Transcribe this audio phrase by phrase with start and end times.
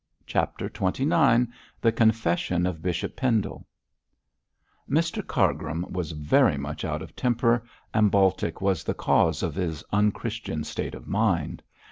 [0.25, 1.47] CHAPTER XXIX
[1.79, 3.67] THE CONFESSION OF BISHOP PENDLE
[4.89, 9.83] Mr Cargrim was very much out of temper, and Baltic was the cause of his
[9.93, 11.61] unchristian state of mind.